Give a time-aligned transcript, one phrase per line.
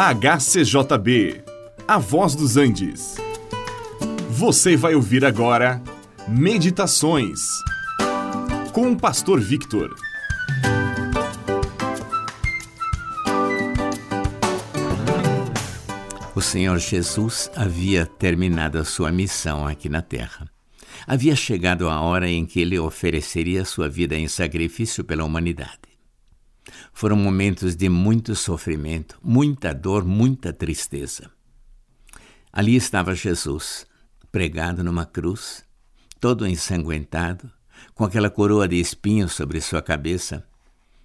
[0.00, 1.42] HCJB,
[1.88, 3.16] A Voz dos Andes.
[4.30, 5.82] Você vai ouvir agora
[6.28, 7.40] Meditações
[8.72, 9.92] com o Pastor Victor.
[16.32, 20.48] O Senhor Jesus havia terminado a sua missão aqui na terra.
[21.08, 25.97] Havia chegado a hora em que ele ofereceria sua vida em sacrifício pela humanidade.
[26.98, 31.30] Foram momentos de muito sofrimento, muita dor, muita tristeza.
[32.52, 33.86] Ali estava Jesus,
[34.32, 35.64] pregado numa cruz,
[36.18, 37.48] todo ensanguentado,
[37.94, 40.44] com aquela coroa de espinhos sobre sua cabeça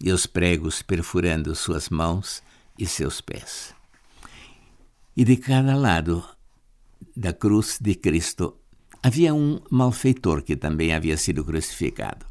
[0.00, 2.42] e os pregos perfurando suas mãos
[2.76, 3.72] e seus pés.
[5.16, 6.20] E de cada lado
[7.16, 8.56] da cruz de Cristo
[9.00, 12.26] havia um malfeitor que também havia sido crucificado.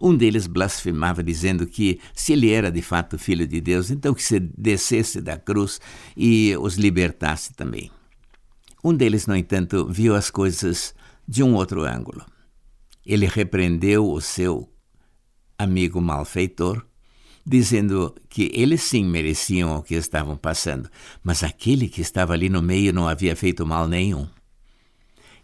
[0.00, 4.22] Um deles blasfemava, dizendo que, se ele era de fato filho de Deus, então que
[4.22, 5.80] se descesse da cruz
[6.16, 7.90] e os libertasse também.
[8.82, 10.94] Um deles, no entanto, viu as coisas
[11.26, 12.24] de um outro ângulo.
[13.04, 14.72] Ele repreendeu o seu
[15.58, 16.86] amigo malfeitor,
[17.44, 20.88] dizendo que eles sim mereciam o que estavam passando,
[21.24, 24.28] mas aquele que estava ali no meio não havia feito mal nenhum.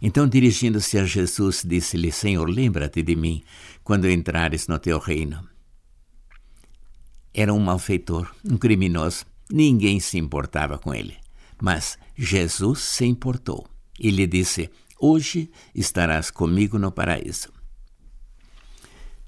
[0.01, 3.43] Então, dirigindo-se a Jesus, disse-lhe: Senhor, lembra-te de mim
[3.83, 5.47] quando entrares no teu reino.
[7.33, 9.25] Era um malfeitor, um criminoso.
[9.51, 11.15] Ninguém se importava com ele.
[11.61, 13.65] Mas Jesus se importou
[13.99, 17.53] e lhe disse: Hoje estarás comigo no paraíso.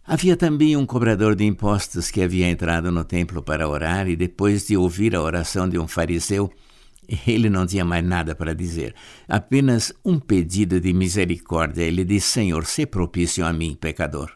[0.05, 4.65] Havia também um cobrador de impostos que havia entrado no templo para orar e, depois
[4.65, 6.49] de ouvir a oração de um fariseu,
[7.25, 8.93] ele não tinha mais nada para dizer,
[9.27, 11.83] apenas um pedido de misericórdia.
[11.83, 14.31] Ele disse: Senhor, se propício a mim, pecador.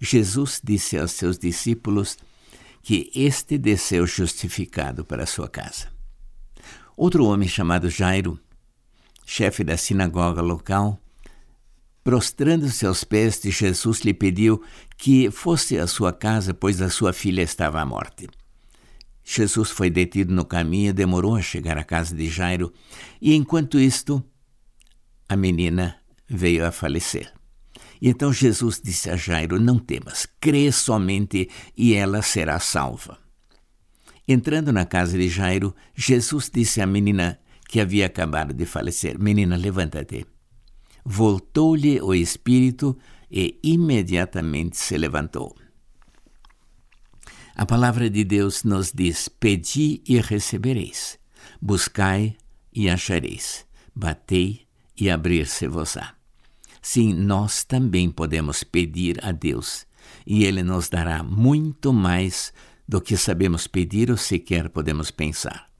[0.00, 2.16] Jesus disse aos seus discípulos
[2.82, 5.88] que este desceu justificado para sua casa.
[6.96, 8.38] Outro homem chamado Jairo,
[9.24, 10.98] chefe da sinagoga local,
[12.02, 14.62] prostrando-se aos pés de Jesus, lhe pediu
[14.96, 18.28] que fosse à sua casa, pois a sua filha estava à morte.
[19.24, 22.72] Jesus foi detido no caminho e demorou a chegar à casa de Jairo,
[23.20, 24.22] e enquanto isto,
[25.28, 25.96] a menina
[26.28, 27.32] veio a falecer.
[28.00, 33.18] E então Jesus disse a Jairo: Não temas, crê somente e ela será salva.
[34.26, 37.38] Entrando na casa de Jairo, Jesus disse à menina
[37.68, 40.26] que havia acabado de falecer: Menina, levanta-te.
[41.04, 42.98] Voltou-lhe o espírito
[43.30, 45.56] e imediatamente se levantou.
[47.54, 51.18] A palavra de Deus nos diz: Pedi e recebereis,
[51.60, 52.36] buscai
[52.72, 54.62] e achareis, batei
[54.96, 56.14] e abrir-se-vos-á.
[56.80, 59.86] Sim, nós também podemos pedir a Deus,
[60.26, 62.52] e Ele nos dará muito mais
[62.88, 65.70] do que sabemos pedir ou sequer podemos pensar.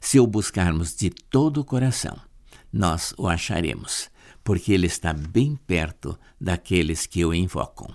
[0.00, 2.16] Se o buscarmos de todo o coração,
[2.72, 4.10] nós o acharemos,
[4.42, 7.94] porque Ele está bem perto daqueles que o invocam.